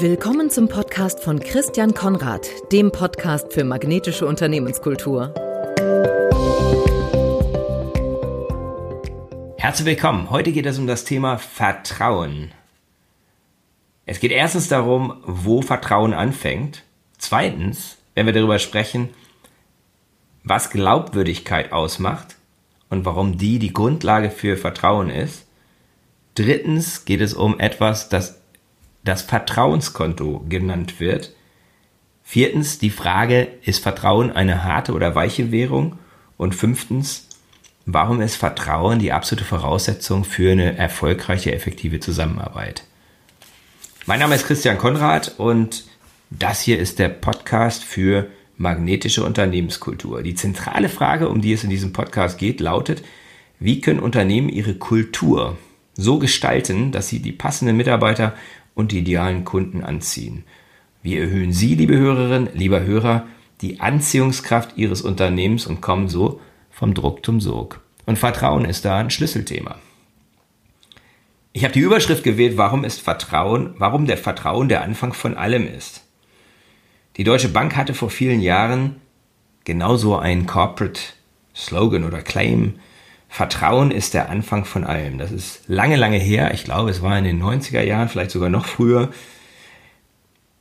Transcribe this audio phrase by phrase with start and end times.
[0.00, 5.34] Willkommen zum Podcast von Christian Konrad, dem Podcast für magnetische Unternehmenskultur.
[9.56, 10.30] Herzlich willkommen.
[10.30, 12.52] Heute geht es um das Thema Vertrauen.
[14.06, 16.84] Es geht erstens darum, wo Vertrauen anfängt.
[17.18, 19.08] Zweitens werden wir darüber sprechen,
[20.44, 22.36] was Glaubwürdigkeit ausmacht
[22.88, 25.44] und warum die die Grundlage für Vertrauen ist.
[26.36, 28.38] Drittens geht es um etwas, das
[29.08, 31.32] das Vertrauenskonto genannt wird.
[32.22, 35.98] Viertens die Frage, ist Vertrauen eine harte oder weiche Währung?
[36.36, 37.26] Und fünftens,
[37.86, 42.84] warum ist Vertrauen die absolute Voraussetzung für eine erfolgreiche, effektive Zusammenarbeit?
[44.04, 45.84] Mein Name ist Christian Konrad und
[46.28, 48.26] das hier ist der Podcast für
[48.58, 50.22] magnetische Unternehmenskultur.
[50.22, 53.02] Die zentrale Frage, um die es in diesem Podcast geht, lautet,
[53.58, 55.56] wie können Unternehmen ihre Kultur
[55.94, 58.34] so gestalten, dass sie die passenden Mitarbeiter
[58.78, 60.44] und die idealen Kunden anziehen?
[61.02, 63.26] Wie erhöhen Sie, liebe Hörerinnen, lieber Hörer,
[63.60, 67.80] die Anziehungskraft Ihres Unternehmens und kommen so vom Druck zum Sog?
[68.06, 69.76] Und Vertrauen ist da ein Schlüsselthema.
[71.52, 75.66] Ich habe die Überschrift gewählt, warum ist Vertrauen, warum der Vertrauen der Anfang von allem
[75.66, 76.04] ist.
[77.16, 79.00] Die Deutsche Bank hatte vor vielen Jahren
[79.64, 81.00] genauso einen Corporate
[81.56, 82.78] Slogan oder Claim.
[83.28, 85.18] Vertrauen ist der Anfang von allem.
[85.18, 86.52] Das ist lange, lange her.
[86.54, 89.10] Ich glaube, es war in den 90er Jahren, vielleicht sogar noch früher.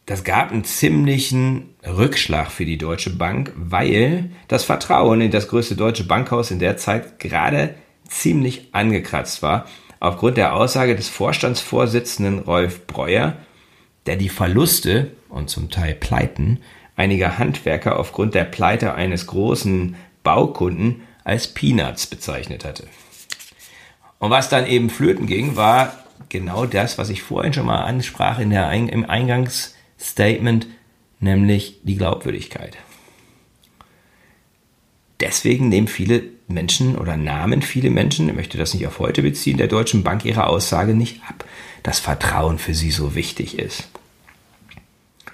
[0.06, 5.76] Das gab einen ziemlichen Rückschlag für die Deutsche Bank, weil das Vertrauen in das größte
[5.76, 7.76] deutsche Bankhaus in der Zeit gerade
[8.08, 9.66] ziemlich angekratzt war.
[10.00, 13.38] Aufgrund der Aussage des Vorstandsvorsitzenden Rolf Breuer,
[14.06, 16.59] der die Verluste und zum Teil Pleiten
[16.96, 22.88] einiger Handwerker aufgrund der Pleite eines großen Baukunden als Peanuts bezeichnet hatte.
[24.17, 25.94] Und was dann eben flöten ging, war
[26.30, 30.67] genau das, was ich vorhin schon mal ansprach in der, im Eingangsstatement,
[31.19, 32.78] nämlich die Glaubwürdigkeit.
[35.19, 39.57] Deswegen nehmen viele Menschen oder nahmen viele Menschen, ich möchte das nicht auf heute beziehen,
[39.57, 41.44] der Deutschen Bank ihre Aussage nicht ab,
[41.84, 43.90] dass Vertrauen für sie so wichtig ist.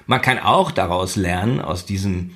[0.08, 2.32] Man kann auch daraus lernen, aus diesem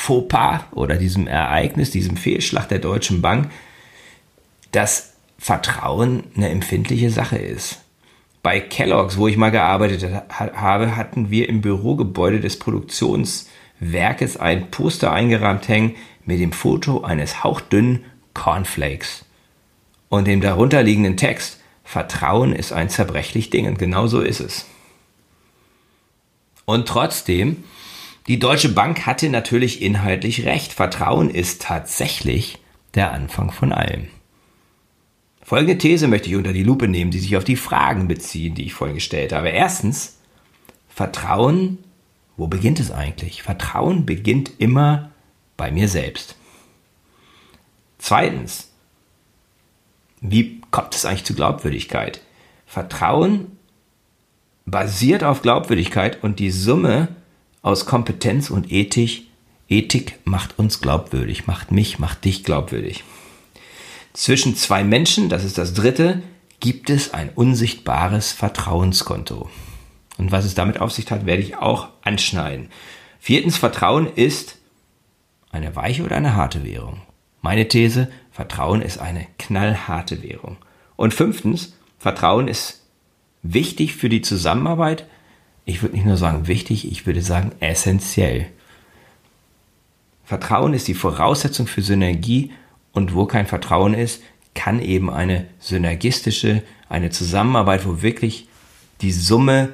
[0.00, 3.50] Fauxpas oder diesem Ereignis, diesem Fehlschlag der Deutschen Bank,
[4.72, 7.80] dass Vertrauen eine empfindliche Sache ist.
[8.42, 15.12] Bei Kellogg's, wo ich mal gearbeitet habe, hatten wir im Bürogebäude des Produktionswerkes ein Poster
[15.12, 19.26] eingerahmt hängen mit dem Foto eines hauchdünnen Cornflakes
[20.08, 24.64] und dem darunterliegenden Text Vertrauen ist ein zerbrechlich Ding und genau so ist es.
[26.64, 27.64] Und trotzdem,
[28.26, 30.72] die Deutsche Bank hatte natürlich inhaltlich recht.
[30.72, 32.58] Vertrauen ist tatsächlich
[32.94, 34.08] der Anfang von allem.
[35.42, 38.66] Folgende These möchte ich unter die Lupe nehmen, die sich auf die Fragen beziehen, die
[38.66, 39.48] ich vorhin gestellt habe.
[39.48, 40.18] Erstens,
[40.88, 41.78] Vertrauen,
[42.36, 43.42] wo beginnt es eigentlich?
[43.42, 45.10] Vertrauen beginnt immer
[45.56, 46.36] bei mir selbst.
[47.98, 48.70] Zweitens,
[50.20, 52.20] wie kommt es eigentlich zu Glaubwürdigkeit?
[52.66, 53.58] Vertrauen
[54.66, 57.08] basiert auf Glaubwürdigkeit und die Summe
[57.62, 59.24] aus Kompetenz und Ethik,
[59.68, 63.04] Ethik macht uns glaubwürdig, macht mich, macht dich glaubwürdig.
[64.12, 66.22] Zwischen zwei Menschen, das ist das dritte,
[66.58, 69.48] gibt es ein unsichtbares Vertrauenskonto.
[70.18, 72.68] Und was es damit auf sich hat, werde ich auch anschneiden.
[73.20, 74.58] Viertens, Vertrauen ist
[75.52, 77.02] eine weiche oder eine harte Währung.
[77.42, 80.56] Meine These, Vertrauen ist eine knallharte Währung.
[80.96, 82.82] Und fünftens, Vertrauen ist
[83.42, 85.06] wichtig für die Zusammenarbeit.
[85.64, 88.46] Ich würde nicht nur sagen wichtig, ich würde sagen essentiell.
[90.24, 92.52] Vertrauen ist die Voraussetzung für Synergie
[92.92, 94.22] und wo kein Vertrauen ist,
[94.54, 98.48] kann eben eine synergistische, eine Zusammenarbeit, wo wirklich
[99.00, 99.70] die Summe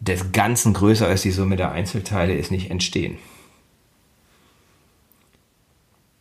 [0.00, 3.18] des Ganzen größer als die Summe der Einzelteile ist, nicht entstehen.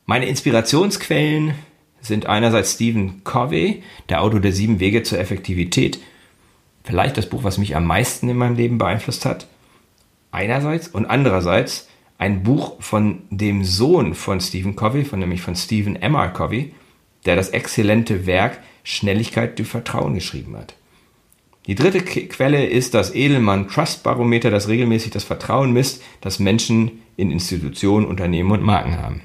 [0.06, 1.56] Meine Inspirationsquellen
[2.02, 6.00] sind einerseits Stephen Covey, der Autor der sieben Wege zur Effektivität,
[6.84, 9.48] vielleicht das Buch, was mich am meisten in meinem Leben beeinflusst hat.
[10.32, 11.88] Einerseits und andererseits
[12.18, 16.16] ein Buch von dem Sohn von Stephen Covey, von nämlich von Stephen M.
[16.16, 16.30] R.
[16.30, 16.74] Covey,
[17.26, 20.76] der das exzellente Werk Schnelligkeit durch Vertrauen geschrieben hat.
[21.68, 27.04] Die dritte Quelle ist das Edelmann Trust Barometer, das regelmäßig das Vertrauen misst, das Menschen
[27.16, 29.22] in Institutionen, Unternehmen und Marken haben.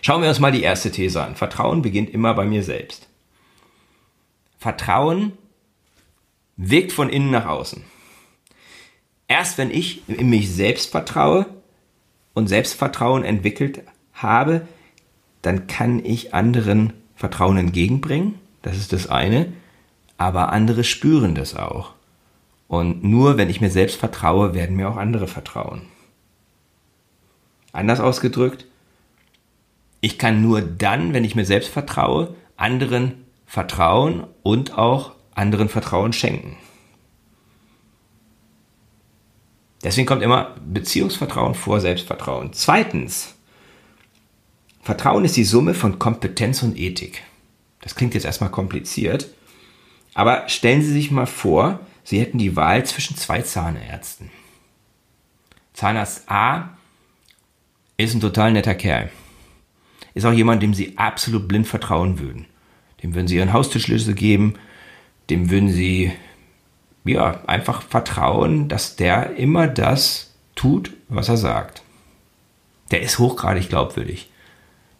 [0.00, 1.36] Schauen wir uns mal die erste These an.
[1.36, 3.08] Vertrauen beginnt immer bei mir selbst.
[4.58, 5.32] Vertrauen
[6.56, 7.84] wirkt von innen nach außen.
[9.28, 11.46] Erst wenn ich in mich selbst vertraue
[12.34, 13.82] und Selbstvertrauen entwickelt
[14.12, 14.66] habe,
[15.42, 18.38] dann kann ich anderen Vertrauen entgegenbringen.
[18.62, 19.52] Das ist das eine.
[20.18, 21.92] Aber andere spüren das auch.
[22.68, 25.82] Und nur wenn ich mir selbst vertraue, werden mir auch andere vertrauen.
[27.72, 28.66] Anders ausgedrückt,
[30.00, 36.12] ich kann nur dann, wenn ich mir selbst vertraue, anderen vertrauen und auch anderen Vertrauen
[36.12, 36.56] schenken.
[39.84, 42.52] Deswegen kommt immer Beziehungsvertrauen vor Selbstvertrauen.
[42.52, 43.34] Zweitens,
[44.82, 47.22] Vertrauen ist die Summe von Kompetenz und Ethik.
[47.80, 49.28] Das klingt jetzt erstmal kompliziert,
[50.14, 54.30] aber stellen Sie sich mal vor, Sie hätten die Wahl zwischen zwei Zahnärzten.
[55.72, 56.70] Zahnarzt A
[57.96, 59.10] ist ein total netter Kerl.
[60.14, 62.46] Ist auch jemand, dem Sie absolut blind vertrauen würden.
[63.02, 64.54] Dem würden Sie Ihren Haustürschlüssel geben,
[65.30, 66.12] dem würden Sie
[67.04, 71.82] ja, einfach vertrauen, dass der immer das tut, was er sagt.
[72.90, 74.30] Der ist hochgradig glaubwürdig.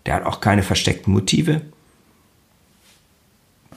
[0.04, 1.62] Der hat auch keine versteckten Motive,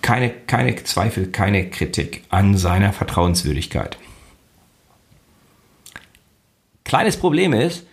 [0.02, 3.98] keine, keine Zweifel, keine Kritik an seiner Vertrauenswürdigkeit.
[6.84, 7.86] Kleines Problem ist,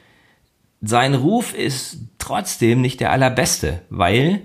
[0.80, 4.42] sein Ruf ist trotzdem nicht der allerbeste, weil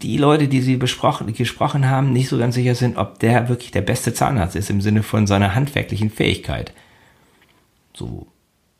[0.00, 3.70] die Leute, die sie besprochen, gesprochen haben, nicht so ganz sicher sind, ob der wirklich
[3.70, 6.72] der beste Zahnarzt ist im Sinne von seiner handwerklichen Fähigkeit.
[7.94, 8.26] So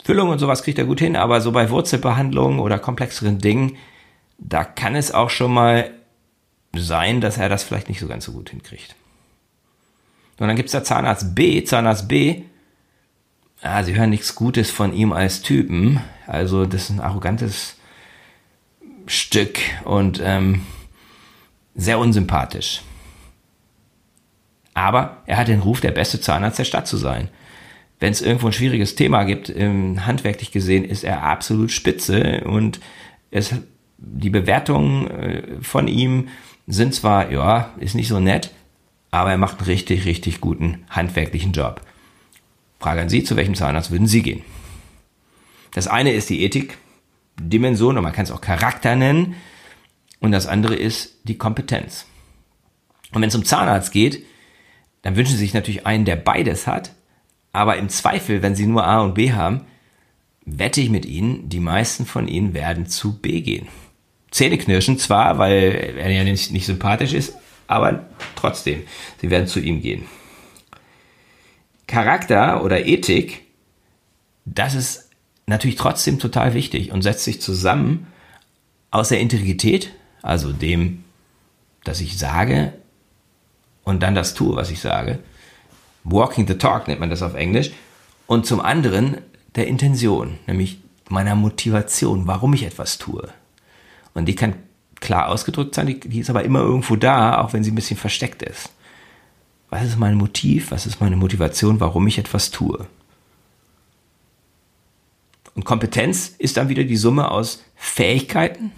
[0.02, 3.76] Füllung und sowas kriegt er gut hin, aber so bei Wurzelbehandlungen oder komplexeren Dingen,
[4.38, 5.90] da kann es auch schon mal
[6.74, 8.96] sein, dass er das vielleicht nicht so ganz so gut hinkriegt.
[10.38, 11.62] Und dann gibt es da Zahnarzt B.
[11.62, 12.42] Zahnarzt B,
[13.60, 16.00] ah, sie hören nichts Gutes von ihm als Typen.
[16.26, 17.76] Also das ist ein arrogantes
[19.06, 20.62] Stück und ähm,
[21.74, 22.82] sehr unsympathisch.
[24.74, 27.28] Aber er hat den Ruf, der beste Zahnarzt der Stadt zu sein.
[28.00, 32.80] Wenn es irgendwo ein schwieriges Thema gibt, ähm, handwerklich gesehen, ist er absolut spitze und
[33.30, 33.54] es,
[33.98, 36.28] die Bewertungen äh, von ihm
[36.66, 38.50] sind zwar, ja, ist nicht so nett,
[39.10, 41.82] aber er macht einen richtig, richtig guten handwerklichen Job.
[42.80, 44.42] Frage an Sie, zu welchem Zahnarzt würden Sie gehen?
[45.74, 46.78] Das eine ist die Ethik,
[47.40, 49.36] Dimension, und man kann es auch Charakter nennen.
[50.22, 52.06] Und das andere ist die Kompetenz.
[53.12, 54.24] Und wenn es um Zahnarzt geht,
[55.02, 56.92] dann wünschen Sie sich natürlich einen, der beides hat.
[57.52, 59.66] Aber im Zweifel, wenn Sie nur A und B haben,
[60.44, 63.66] wette ich mit Ihnen, die meisten von Ihnen werden zu B gehen.
[64.30, 67.36] Zähneknirschen zwar, weil er ja nicht, nicht sympathisch ist,
[67.66, 68.84] aber trotzdem,
[69.20, 70.06] Sie werden zu ihm gehen.
[71.88, 73.42] Charakter oder Ethik,
[74.44, 75.10] das ist
[75.46, 78.06] natürlich trotzdem total wichtig und setzt sich zusammen
[78.90, 79.92] aus der Integrität,
[80.22, 81.04] also dem,
[81.84, 82.72] dass ich sage
[83.84, 85.18] und dann das tue, was ich sage.
[86.04, 87.72] Walking the talk nennt man das auf Englisch.
[88.26, 89.18] Und zum anderen
[89.56, 90.78] der Intention, nämlich
[91.08, 93.28] meiner Motivation, warum ich etwas tue.
[94.14, 94.54] Und die kann
[95.00, 97.96] klar ausgedrückt sein, die, die ist aber immer irgendwo da, auch wenn sie ein bisschen
[97.96, 98.70] versteckt ist.
[99.68, 100.70] Was ist mein Motiv?
[100.70, 102.86] Was ist meine Motivation, warum ich etwas tue?
[105.54, 108.72] Und Kompetenz ist dann wieder die Summe aus Fähigkeiten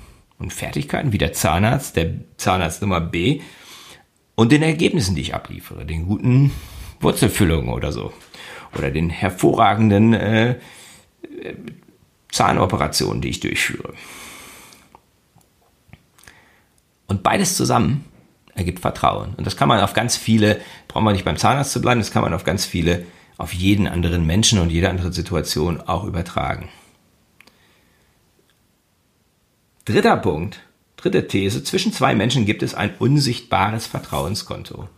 [0.45, 3.41] und Fertigkeiten, wie der Zahnarzt, der Zahnarzt Nummer B,
[4.37, 6.53] und den Ergebnissen, die ich abliefere, den guten
[7.01, 8.13] Wurzelfüllungen oder so.
[8.77, 10.57] Oder den hervorragenden äh,
[12.31, 13.95] Zahnoperationen, die ich durchführe.
[17.07, 18.05] Und beides zusammen
[18.55, 19.35] ergibt Vertrauen.
[19.37, 22.11] Und das kann man auf ganz viele, braucht man nicht beim Zahnarzt zu bleiben, das
[22.11, 23.05] kann man auf ganz viele
[23.37, 26.69] auf jeden anderen Menschen und jede andere Situation auch übertragen.
[29.85, 30.61] Dritter Punkt,
[30.97, 34.89] dritte These, zwischen zwei Menschen gibt es ein unsichtbares Vertrauenskonto.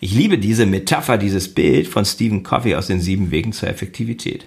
[0.00, 4.46] Ich liebe diese Metapher, dieses Bild von Stephen Covey aus den sieben Wegen zur Effektivität.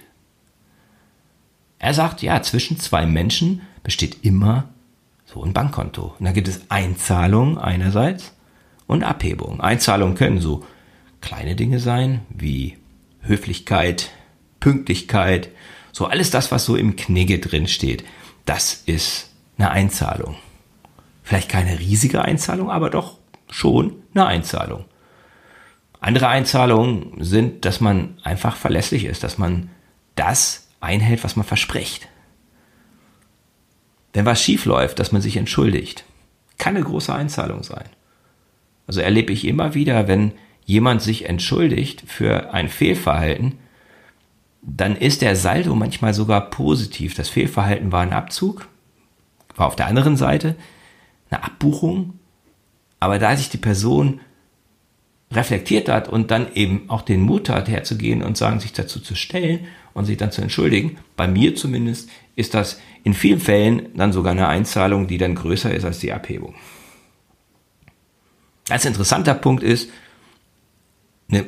[1.80, 4.68] Er sagt, ja, zwischen zwei Menschen besteht immer
[5.26, 6.14] so ein Bankkonto.
[6.16, 8.32] Und da gibt es Einzahlungen einerseits
[8.86, 9.60] und Abhebungen.
[9.60, 10.64] Einzahlungen können so
[11.20, 12.76] kleine Dinge sein, wie
[13.22, 14.10] Höflichkeit,
[14.60, 15.48] Pünktlichkeit,
[15.90, 18.04] so alles das, was so im Knigge drin steht,
[18.44, 19.31] das ist
[19.62, 20.36] eine Einzahlung.
[21.22, 24.86] Vielleicht keine riesige Einzahlung, aber doch schon eine Einzahlung.
[26.00, 29.70] Andere Einzahlungen sind, dass man einfach verlässlich ist, dass man
[30.16, 32.08] das einhält, was man verspricht.
[34.12, 36.04] Wenn was schief läuft, dass man sich entschuldigt.
[36.58, 37.88] Kann eine große Einzahlung sein.
[38.88, 40.32] Also erlebe ich immer wieder, wenn
[40.64, 43.58] jemand sich entschuldigt für ein Fehlverhalten,
[44.60, 47.14] dann ist der Saldo manchmal sogar positiv.
[47.14, 48.68] Das Fehlverhalten war ein Abzug,
[49.56, 50.56] war auf der anderen Seite
[51.30, 52.18] eine Abbuchung,
[53.00, 54.20] aber da sich die Person
[55.30, 59.14] reflektiert hat und dann eben auch den Mut hat, herzugehen und sagen, sich dazu zu
[59.14, 64.12] stellen und sich dann zu entschuldigen, bei mir zumindest, ist das in vielen Fällen dann
[64.12, 66.54] sogar eine Einzahlung, die dann größer ist als die Abhebung.
[68.68, 69.90] Als interessanter Punkt ist,
[71.32, 71.46] Eine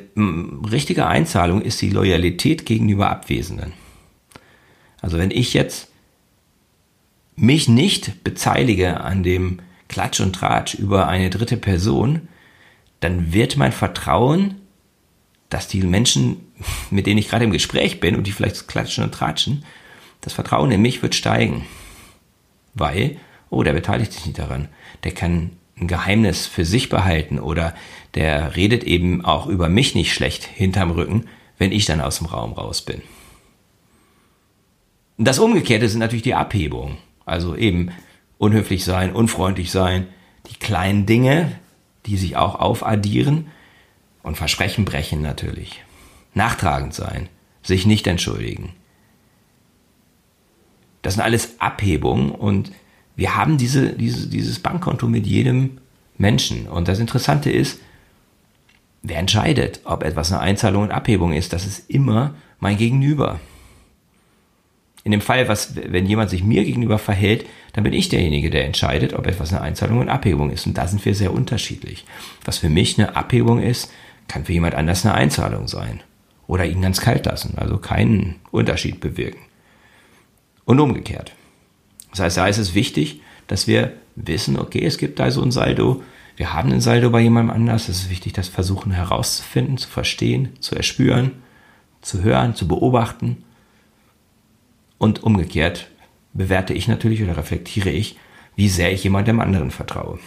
[0.73, 3.75] richtige Einzahlung ist die Loyalität gegenüber Abwesenden.
[5.03, 5.91] Also wenn ich jetzt
[7.37, 12.29] mich nicht beteilige an dem Klatsch und Tratsch über eine dritte Person,
[13.01, 14.57] dann wird mein Vertrauen,
[15.51, 16.37] dass die Menschen,
[16.91, 19.65] mit denen ich gerade im Gespräch bin und die vielleicht klatschen und tratschen,
[20.21, 21.67] das Vertrauen in mich wird steigen.
[22.73, 23.19] Weil,
[23.51, 24.69] oh, der beteiligt sich nicht daran.
[25.05, 27.75] Der kann ein Geheimnis für sich behalten oder
[28.15, 31.27] der redet eben auch über mich nicht schlecht hinterm Rücken,
[31.59, 33.03] wenn ich dann aus dem Raum raus bin.
[35.19, 36.97] Das Umgekehrte sind natürlich die Abhebungen.
[37.27, 37.91] Also eben
[38.39, 40.07] unhöflich sein, unfreundlich sein,
[40.51, 41.53] die kleinen Dinge,
[42.07, 43.47] die sich auch aufaddieren
[44.23, 45.83] und Versprechen brechen natürlich.
[46.35, 47.29] Nachtragend sein,
[47.63, 48.75] sich nicht entschuldigen.
[51.03, 52.73] Das sind alles Abhebungen und
[53.17, 55.79] wir haben diese, diese, dieses Bankkonto mit jedem
[56.19, 56.67] Menschen.
[56.67, 57.79] Und das Interessante ist,
[59.03, 61.53] wer entscheidet, ob etwas eine Einzahlung und Abhebung ist?
[61.53, 63.39] Das ist immer mein Gegenüber.
[65.05, 68.65] In dem Fall, was, wenn jemand sich mir gegenüber verhält, dann bin ich derjenige, der
[68.65, 70.67] entscheidet, ob etwas eine Einzahlung und Abhebung ist.
[70.67, 72.07] Und da sind wir sehr unterschiedlich.
[72.45, 73.93] Was für mich eine Abhebung ist,
[74.29, 76.03] kann für jemand anders eine Einzahlung sein.
[76.47, 79.41] Oder ihn ganz kalt lassen, also keinen Unterschied bewirken.
[80.65, 81.33] Und umgekehrt.
[82.11, 85.53] Das heißt, da ist es wichtig, dass wir wissen, okay, es gibt da so ein
[85.53, 86.03] Saldo,
[86.37, 87.89] wir haben ein Saldo bei jemandem anders.
[87.89, 91.33] Es ist wichtig, das versuchen herauszufinden, zu verstehen, zu erspüren,
[92.01, 93.44] zu hören, zu beobachten.
[94.99, 95.89] Und umgekehrt
[96.33, 98.19] bewerte ich natürlich oder reflektiere ich,
[98.57, 100.19] wie sehr ich jemandem anderen vertraue.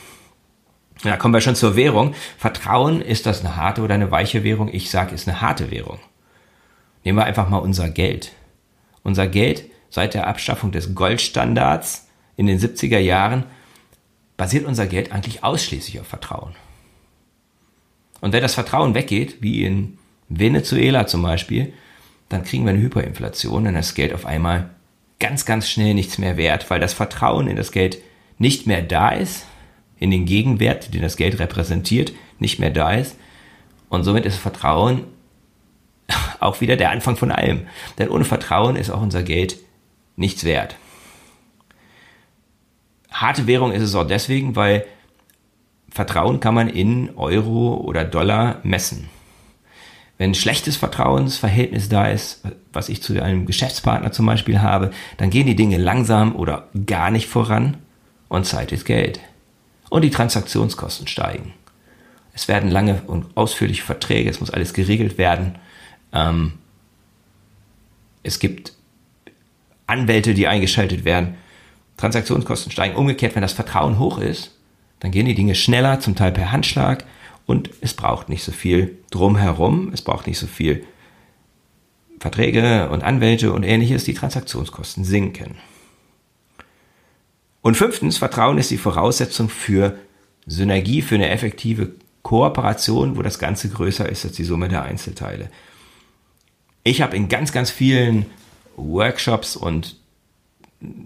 [1.03, 2.13] Da kommen wir schon zur Währung.
[2.37, 4.69] Vertrauen, ist das eine harte oder eine weiche Währung?
[4.71, 5.99] Ich sage, ist eine harte Währung.
[7.03, 8.31] Nehmen wir einfach mal unser Geld.
[9.03, 13.45] Unser Geld seit der Abschaffung des Goldstandards in den 70er Jahren
[14.35, 16.55] basiert unser Geld eigentlich ausschließlich auf Vertrauen.
[18.21, 19.97] Und wenn das Vertrauen weggeht, wie in
[20.29, 21.73] Venezuela zum Beispiel,
[22.29, 24.69] dann kriegen wir eine Hyperinflation, dann ist das Geld auf einmal
[25.19, 27.97] ganz, ganz schnell nichts mehr wert, weil das Vertrauen in das Geld
[28.37, 29.45] nicht mehr da ist,
[29.99, 33.15] in den Gegenwert, den das Geld repräsentiert, nicht mehr da ist.
[33.89, 35.05] Und somit ist Vertrauen
[36.39, 37.67] auch wieder der Anfang von allem.
[37.97, 39.57] Denn ohne Vertrauen ist auch unser Geld
[40.15, 40.75] nichts wert.
[43.11, 44.85] Harte Währung ist es auch deswegen, weil
[45.89, 49.09] Vertrauen kann man in Euro oder Dollar messen.
[50.17, 52.41] Wenn schlechtes Vertrauensverhältnis da ist,
[52.73, 57.11] was ich zu einem Geschäftspartner zum Beispiel habe, dann gehen die Dinge langsam oder gar
[57.11, 57.77] nicht voran
[58.27, 59.19] und Zeit ist Geld.
[59.89, 61.53] Und die Transaktionskosten steigen.
[62.33, 65.55] Es werden lange und ausführliche Verträge, es muss alles geregelt werden.
[66.13, 66.53] Ähm,
[68.23, 68.73] es gibt
[69.85, 71.35] Anwälte, die eingeschaltet werden.
[71.95, 72.95] Transaktionskosten steigen.
[72.95, 74.51] Umgekehrt, wenn das Vertrauen hoch ist,
[74.99, 77.05] dann gehen die Dinge schneller, zum Teil per Handschlag
[77.47, 80.85] und es braucht nicht so viel drumherum, es braucht nicht so viel
[82.19, 85.55] Verträge und Anwälte und ähnliches, die Transaktionskosten sinken.
[87.61, 89.97] Und fünftens, Vertrauen ist die Voraussetzung für
[90.45, 95.49] Synergie, für eine effektive Kooperation, wo das Ganze größer ist als die Summe der Einzelteile.
[96.83, 98.25] Ich habe in ganz, ganz vielen
[98.75, 99.97] Workshops und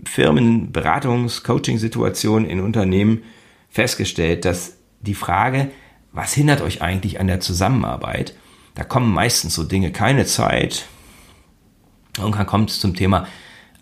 [0.06, 3.24] Firmen, Beratungs-, Coaching-Situationen in Unternehmen
[3.70, 5.72] festgestellt, dass die Frage,
[6.12, 8.36] was hindert euch eigentlich an der Zusammenarbeit,
[8.76, 10.86] da kommen meistens so Dinge, keine Zeit.
[12.18, 13.28] Irgendwann kommt es zum Thema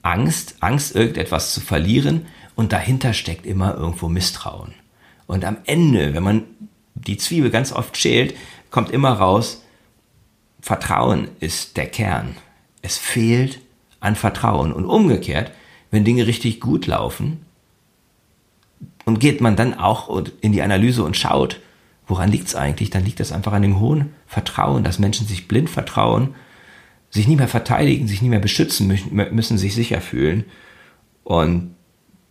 [0.01, 4.73] Angst, Angst, irgendetwas zu verlieren und dahinter steckt immer irgendwo Misstrauen.
[5.27, 6.43] Und am Ende, wenn man
[6.95, 8.35] die Zwiebel ganz oft schält,
[8.71, 9.63] kommt immer raus,
[10.61, 12.35] Vertrauen ist der Kern.
[12.81, 13.61] Es fehlt
[13.99, 14.73] an Vertrauen.
[14.73, 15.51] Und umgekehrt,
[15.91, 17.45] wenn Dinge richtig gut laufen,
[19.05, 21.59] und geht man dann auch in die Analyse und schaut,
[22.09, 25.47] woran liegt es eigentlich, dann liegt es einfach an dem hohen Vertrauen, dass Menschen sich
[25.47, 26.35] blind vertrauen,
[27.11, 30.45] sich nicht mehr verteidigen, sich nicht mehr beschützen müssen, sich sicher fühlen.
[31.23, 31.75] Und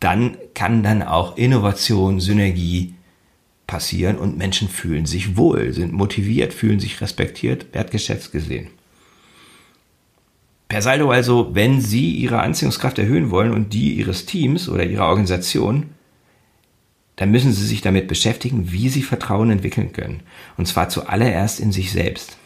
[0.00, 2.94] dann kann dann auch Innovation, Synergie
[3.68, 8.68] passieren und Menschen fühlen sich wohl, sind motiviert, fühlen sich respektiert, wertgeschätzt gesehen.
[10.66, 15.06] Per Saldo also, wenn Sie Ihre Anziehungskraft erhöhen wollen und die Ihres Teams oder Ihrer
[15.06, 15.90] Organisation,
[17.18, 20.20] dann müssen Sie sich damit beschäftigen, wie Sie Vertrauen entwickeln können.
[20.56, 22.38] Und zwar zuallererst in sich selbst.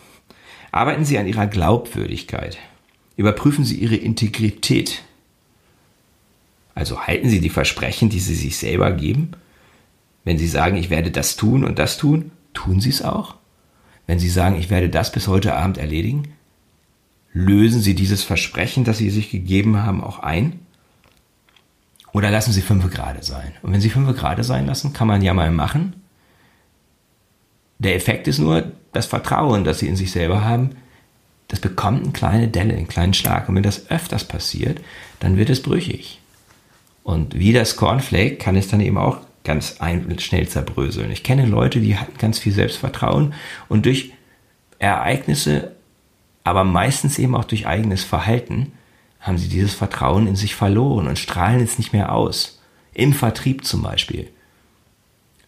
[0.73, 2.59] Arbeiten Sie an Ihrer Glaubwürdigkeit.
[3.17, 5.03] Überprüfen Sie Ihre Integrität.
[6.75, 9.33] Also halten Sie die Versprechen, die Sie sich selber geben.
[10.25, 13.37] Wenn Sie sagen, ich werde das tun und das tun, tun Sie es auch.
[14.07, 16.35] Wenn Sie sagen, ich werde das bis heute Abend erledigen,
[17.33, 20.61] Lösen Sie dieses Versprechen, das Sie sich gegeben haben, auch ein?
[22.13, 23.53] Oder lassen Sie fünf Grade sein?
[23.63, 25.95] Und wenn Sie fünf Grade sein lassen, kann man ja mal machen.
[27.79, 30.71] Der Effekt ist nur, das Vertrauen, das sie in sich selber haben,
[31.49, 33.49] das bekommt eine kleine Delle, einen kleinen Schlag.
[33.49, 34.81] Und wenn das öfters passiert,
[35.21, 36.21] dann wird es brüchig.
[37.03, 39.79] Und wie das Cornflake kann es dann eben auch ganz
[40.19, 41.11] schnell zerbröseln.
[41.11, 43.35] Ich kenne Leute, die hatten ganz viel Selbstvertrauen
[43.69, 44.13] und durch
[44.79, 45.73] Ereignisse,
[46.45, 48.73] aber meistens eben auch durch eigenes Verhalten,
[49.23, 52.61] haben sie dieses Vertrauen in sich verloren und strahlen es nicht mehr aus.
[52.93, 54.29] Im Vertrieb zum Beispiel.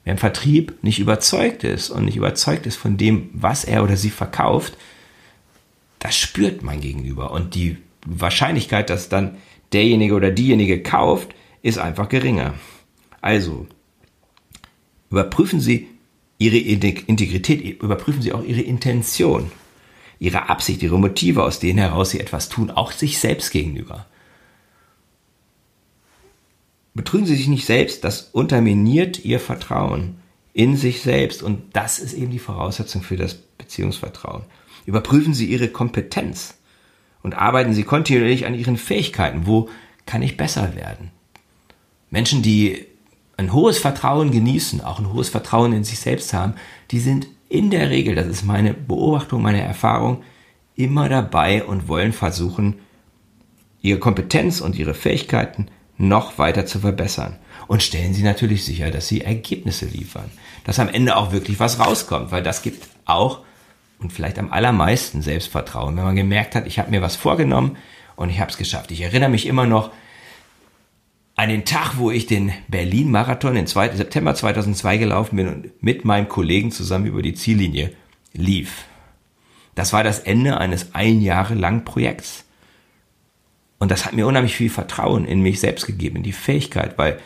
[0.04, 3.96] Wer im Vertrieb nicht überzeugt ist und nicht überzeugt ist von dem, was er oder
[3.96, 4.76] sie verkauft,
[5.98, 7.32] das spürt mein Gegenüber.
[7.32, 9.36] Und die Wahrscheinlichkeit, dass dann
[9.72, 12.54] derjenige oder diejenige kauft, ist einfach geringer.
[13.20, 13.66] Also,
[15.10, 15.88] überprüfen Sie
[16.38, 19.50] Ihre Integrität, überprüfen Sie auch Ihre Intention,
[20.24, 24.06] Ihre Absicht, Ihre Motive, aus denen heraus Sie etwas tun, auch sich selbst gegenüber.
[26.94, 30.16] Betrügen Sie sich nicht selbst, das unterminiert Ihr Vertrauen
[30.54, 34.44] in sich selbst und das ist eben die Voraussetzung für das Beziehungsvertrauen.
[34.86, 36.54] Überprüfen Sie Ihre Kompetenz
[37.22, 39.46] und arbeiten Sie kontinuierlich an Ihren Fähigkeiten.
[39.46, 39.68] Wo
[40.06, 41.10] kann ich besser werden?
[42.10, 42.86] Menschen, die
[43.36, 46.54] ein hohes Vertrauen genießen, auch ein hohes Vertrauen in sich selbst haben,
[46.92, 50.24] die sind in der Regel, das ist meine Beobachtung, meine Erfahrung,
[50.74, 52.80] immer dabei und wollen versuchen,
[53.80, 57.38] ihre Kompetenz und ihre Fähigkeiten noch weiter zu verbessern.
[57.68, 60.30] Und stellen sie natürlich sicher, dass sie Ergebnisse liefern.
[60.64, 63.40] Dass am Ende auch wirklich was rauskommt, weil das gibt auch
[64.00, 67.76] und vielleicht am allermeisten Selbstvertrauen, wenn man gemerkt hat, ich habe mir was vorgenommen
[68.16, 68.90] und ich habe es geschafft.
[68.90, 69.92] Ich erinnere mich immer noch
[71.36, 76.28] an den Tag, wo ich den Berlin-Marathon im September 2002 gelaufen bin und mit meinem
[76.28, 77.92] Kollegen zusammen über die Ziellinie
[78.32, 78.84] lief.
[79.74, 82.44] Das war das Ende eines ein Jahre langen Projekts.
[83.78, 87.18] Und das hat mir unheimlich viel Vertrauen in mich selbst gegeben, in die Fähigkeit, weil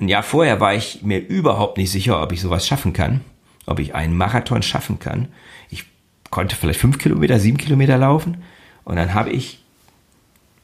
[0.00, 3.20] ein Jahr vorher war ich mir überhaupt nicht sicher, ob ich sowas schaffen kann,
[3.66, 5.28] ob ich einen Marathon schaffen kann.
[5.68, 5.84] Ich
[6.30, 8.42] konnte vielleicht fünf Kilometer, sieben Kilometer laufen
[8.84, 9.62] und dann habe ich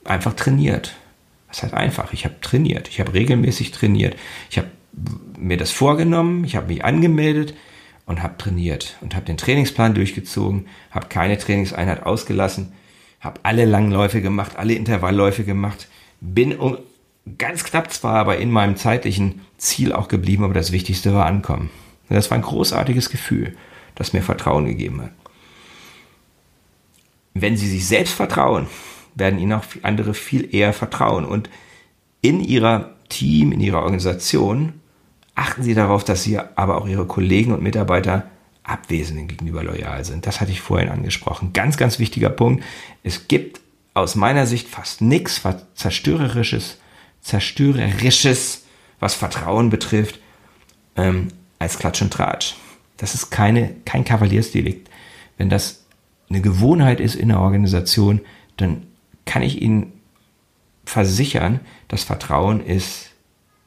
[0.05, 0.97] einfach trainiert
[1.57, 4.15] das heißt einfach, ich habe trainiert, ich habe regelmäßig trainiert.
[4.51, 4.69] Ich habe
[5.39, 7.55] mir das vorgenommen, ich habe mich angemeldet
[8.05, 12.73] und habe trainiert und habe den Trainingsplan durchgezogen, habe keine Trainingseinheit ausgelassen,
[13.21, 15.89] habe alle Langläufe gemacht, alle Intervallläufe gemacht,
[16.21, 16.59] bin
[17.39, 21.71] ganz knapp zwar aber in meinem zeitlichen Ziel auch geblieben, aber das Wichtigste war ankommen.
[22.11, 23.57] Das war ein großartiges Gefühl,
[23.95, 25.13] das mir Vertrauen gegeben hat.
[27.33, 28.67] Wenn Sie sich selbst vertrauen,
[29.17, 31.25] werden ihnen auch andere viel eher vertrauen.
[31.25, 31.51] Und
[32.21, 34.75] in ihrer Team, in ihrer Organisation
[35.35, 38.31] achten sie darauf, dass sie aber auch ihre Kollegen und Mitarbeiter
[38.63, 40.27] Abwesenden gegenüber loyal sind.
[40.27, 41.53] Das hatte ich vorhin angesprochen.
[41.53, 42.65] Ganz, ganz wichtiger Punkt.
[43.03, 43.61] Es gibt
[43.95, 45.41] aus meiner Sicht fast nichts
[45.75, 46.79] zerstörerisches,
[47.21, 48.65] zerstörerisches,
[48.99, 50.19] was Vertrauen betrifft,
[50.97, 52.55] ähm, als Klatsch und Tratsch.
[52.97, 54.91] Das ist keine, kein Kavaliersdelikt.
[55.39, 55.85] Wenn das
[56.29, 58.21] eine Gewohnheit ist in der Organisation,
[58.57, 58.87] dann
[59.27, 59.93] kann ich Ihnen
[60.87, 63.11] versichern, das Vertrauen ist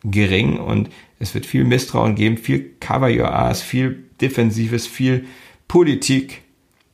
[0.04, 5.28] gering und es wird viel Misstrauen geben, viel Cover Your Ass, viel Defensives, viel
[5.68, 6.42] Politik,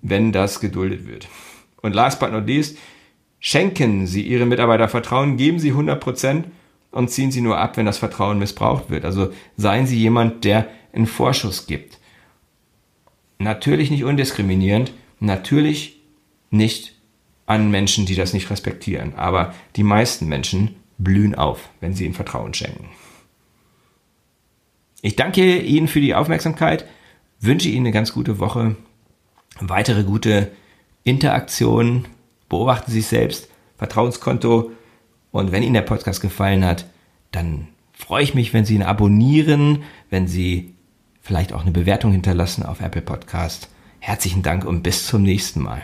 [0.02, 1.28] wenn das geduldet wird.
[1.82, 2.78] Und last but not least,
[3.40, 6.48] schenken Sie Ihren Mitarbeiter Vertrauen, geben Sie 100 Prozent
[6.92, 9.06] und ziehen Sie nur ab, wenn das Vertrauen missbraucht wird.
[9.06, 12.00] Also seien Sie jemand, der einen Vorschuss gibt.
[13.38, 16.02] Natürlich nicht undiskriminierend, natürlich
[16.50, 16.95] nicht
[17.46, 19.16] an Menschen, die das nicht respektieren.
[19.16, 22.90] Aber die meisten Menschen blühen auf, wenn sie ihnen Vertrauen schenken.
[25.02, 26.86] Ich danke Ihnen für die Aufmerksamkeit,
[27.40, 28.76] wünsche Ihnen eine ganz gute Woche,
[29.60, 30.52] weitere gute
[31.04, 32.08] Interaktionen,
[32.50, 34.72] beobachten Sie sich selbst, Vertrauenskonto
[35.32, 36.88] und wenn Ihnen der Podcast gefallen hat,
[37.32, 40.74] dann freue ich mich, wenn Sie ihn abonnieren, wenn Sie
[41.22, 43.70] vielleicht auch eine Bewertung hinterlassen auf Apple Podcast.
[44.00, 45.84] Herzlichen Dank und bis zum nächsten Mal.